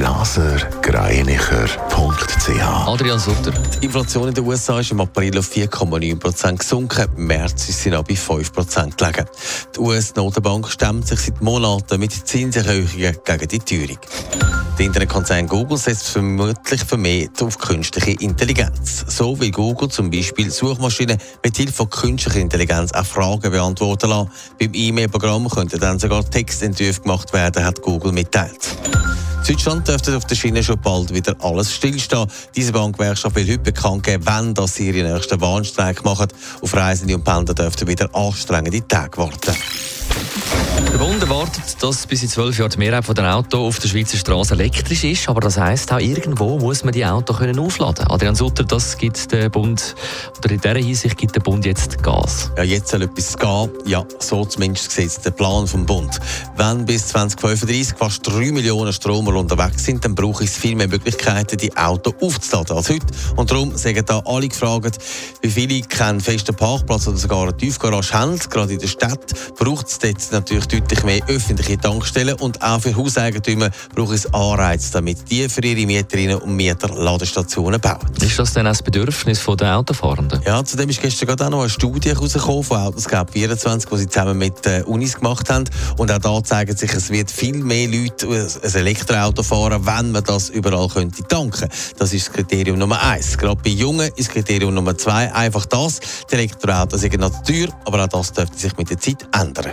blasergreinicher.ch 0.00 2.86
Adrian 2.86 3.18
Sutter. 3.18 3.50
Die 3.50 3.84
Inflation 3.84 4.28
in 4.28 4.34
den 4.34 4.46
USA 4.46 4.80
ist 4.80 4.92
im 4.92 5.00
April 5.02 5.38
auf 5.38 5.50
4,9% 5.50 6.56
gesunken. 6.56 7.06
Im 7.18 7.26
März 7.26 7.68
ist 7.68 7.82
sie 7.82 7.90
noch 7.90 8.04
bei 8.04 8.14
5% 8.14 8.96
gelegen. 8.96 9.26
Die 9.76 9.78
US-Notenbank 9.78 10.70
stemmt 10.70 11.06
sich 11.06 11.20
seit 11.20 11.42
Monaten 11.42 12.00
mit 12.00 12.12
Zinserhöhungen 12.12 13.14
gegen 13.22 13.48
die 13.48 13.58
Teuerung. 13.58 13.98
Der 14.78 14.86
Internetkonzern 14.86 15.46
Google 15.46 15.76
setzt 15.76 16.08
vermutlich 16.08 16.82
vermehrt 16.82 17.42
auf 17.42 17.58
künstliche 17.58 18.12
Intelligenz. 18.22 19.04
So 19.06 19.38
will 19.38 19.50
Google 19.50 19.90
zum 19.90 20.10
Beispiel 20.10 20.50
Suchmaschinen 20.50 21.18
mit 21.44 21.58
Hilfe 21.58 21.74
von 21.74 21.90
künstlicher 21.90 22.40
Intelligenz 22.40 22.90
auch 22.92 23.04
Fragen 23.04 23.50
beantworten 23.50 24.08
lassen. 24.08 24.30
Beim 24.58 24.70
E-Mail-Programm 24.72 25.50
könnten 25.50 25.78
dann 25.78 25.98
sogar 25.98 26.24
Textentwürfe 26.24 27.02
gemacht 27.02 27.34
werden, 27.34 27.62
hat 27.62 27.82
Google 27.82 28.12
mitteilt. 28.12 28.66
Deutschland 29.50 29.88
dürfte 29.88 30.16
auf 30.16 30.24
der 30.26 30.36
Schiene 30.36 30.62
schon 30.62 30.80
bald 30.80 31.12
wieder 31.12 31.34
alles 31.40 31.74
stillstehen. 31.74 32.28
Diese 32.54 32.70
Bankgewerkschaft 32.70 33.34
will 33.34 33.48
heute 33.48 33.58
bekannt 33.58 34.04
geben, 34.04 34.22
wann 34.24 34.54
das 34.54 34.76
sie 34.76 34.90
ihren 34.90 35.12
nächsten 35.12 35.40
Warnstreik 35.40 36.04
machen. 36.04 36.28
Auf 36.60 36.72
Reisende 36.72 37.16
und 37.16 37.24
Pendler 37.24 37.54
dürften 37.54 37.88
wieder 37.88 38.14
anstrengende 38.14 38.86
Tage 38.86 39.18
warten. 39.18 39.56
Der 40.92 40.98
Bund 40.98 41.22
erwartet, 41.22 41.62
dass 41.80 42.06
bis 42.06 42.22
in 42.22 42.28
zwölf 42.28 42.58
Jahren 42.58 42.70
die 42.70 42.78
Mehrheit 42.78 43.16
der 43.16 43.36
Autos 43.36 43.60
auf 43.60 43.78
der 43.78 43.88
Schweizer 43.88 44.16
Straße 44.16 44.54
elektrisch 44.54 45.04
ist. 45.04 45.28
Aber 45.28 45.40
das 45.40 45.56
heisst, 45.56 45.92
auch 45.92 45.98
irgendwo 45.98 46.58
muss 46.58 46.84
man 46.84 46.92
die 46.92 47.04
Autos 47.04 47.38
können 47.38 47.58
aufladen 47.58 48.06
Adrian 48.08 48.34
Sutter, 48.34 48.64
das 48.64 48.96
gibt 48.96 49.32
der 49.32 49.48
Bund, 49.48 49.94
oder 50.38 50.50
in 50.50 50.60
dieser 50.60 50.74
Hinsicht 50.74 51.16
gibt 51.16 51.34
der 51.34 51.40
Bund 51.40 51.64
jetzt 51.64 52.02
Gas. 52.02 52.50
Ja, 52.56 52.64
jetzt 52.64 52.88
soll 52.88 53.02
etwas 53.02 53.36
gehen. 53.36 53.70
Ja, 53.86 54.04
so 54.18 54.44
zumindest 54.44 54.90
sieht 54.90 55.24
der 55.24 55.30
Plan 55.30 55.66
vom 55.66 55.86
Bund. 55.86 56.18
Wenn 56.56 56.84
bis 56.84 57.08
2035 57.08 57.96
fast 57.96 58.26
drei 58.26 58.52
Millionen 58.52 58.92
Stromer 58.92 59.34
unterwegs 59.34 59.84
sind, 59.84 60.04
dann 60.04 60.14
braucht 60.14 60.44
es 60.44 60.56
viel 60.56 60.76
mehr 60.76 60.88
Möglichkeiten, 60.88 61.56
die 61.56 61.76
Autos 61.76 62.14
aufzuladen 62.20 62.76
als 62.76 62.88
heute. 62.88 63.06
Und 63.36 63.50
darum 63.50 63.76
sagen 63.76 64.04
da 64.06 64.20
alle 64.24 64.48
gefragt, 64.48 64.98
wie 65.40 65.50
viele 65.50 65.80
keinen 65.82 66.20
festen 66.20 66.54
Parkplatz 66.54 67.08
oder 67.08 67.16
sogar 67.16 67.42
eine 67.42 67.56
Tiefgarage 67.56 68.12
haben. 68.12 68.38
Gerade 68.38 68.72
in 68.72 68.78
der 68.78 68.88
Stadt 68.88 69.32
braucht 69.56 69.86
es 69.86 69.98
dort 69.98 70.19
natürlich 70.30 70.66
deutlich 70.66 71.02
mehr 71.04 71.20
öffentliche 71.28 71.78
Tankstellen 71.78 72.34
und 72.34 72.62
auch 72.62 72.80
für 72.80 72.94
Hauseigentümer 72.94 73.70
braucht 73.94 74.14
es 74.14 74.32
Anreize, 74.32 74.92
damit 74.92 75.30
die 75.30 75.48
für 75.48 75.62
ihre 75.62 75.86
Mieterinnen 75.86 76.38
und 76.38 76.54
Mieter 76.54 76.88
Ladestationen 76.88 77.80
bauen. 77.80 77.98
Ist 78.20 78.38
das 78.38 78.52
denn 78.52 78.66
das 78.66 78.82
Bedürfnis 78.82 79.44
der 79.58 79.76
Autofahrenden? 79.76 80.42
Ja, 80.44 80.64
zudem 80.64 80.90
ist 80.90 81.00
gestern 81.00 81.28
gerade 81.28 81.46
auch 81.46 81.50
noch 81.50 81.60
eine 81.60 81.70
Studie 81.70 82.10
herausgekommen 82.10 82.64
von 82.64 82.78
Autoscout 82.78 83.32
24, 83.32 83.90
die 83.90 83.96
sie 83.96 84.08
zusammen 84.08 84.38
mit 84.38 84.64
den 84.64 84.84
Unis 84.84 85.16
gemacht 85.16 85.48
haben. 85.50 85.64
Und 85.96 86.12
auch 86.12 86.18
da 86.18 86.44
zeigt 86.44 86.78
sich, 86.78 86.92
es 86.92 87.10
wird 87.10 87.30
viel 87.30 87.56
mehr 87.56 87.88
Leute 87.88 88.28
ein 88.28 88.74
Elektroauto 88.74 89.42
fahren, 89.42 89.84
wenn 89.84 90.12
man 90.12 90.24
das 90.24 90.50
überall 90.50 90.88
könnte 90.88 91.22
tanken. 91.24 91.68
Das 91.98 92.12
ist 92.12 92.28
das 92.28 92.34
Kriterium 92.34 92.78
Nummer 92.78 93.02
eins. 93.02 93.36
Gerade 93.38 93.60
bei 93.62 93.70
Jungen 93.70 94.10
ist 94.16 94.30
Kriterium 94.30 94.74
Nummer 94.74 94.96
zwei 94.96 95.32
einfach 95.32 95.66
das. 95.66 96.00
Die 96.30 96.34
Elektroautos 96.34 97.00
sind 97.00 97.18
noch 97.20 97.42
teuer, 97.42 97.68
aber 97.84 98.04
auch 98.04 98.08
das 98.08 98.32
dürfte 98.32 98.58
sich 98.58 98.76
mit 98.76 98.90
der 98.90 98.98
Zeit 98.98 99.26
ändern. 99.32 99.72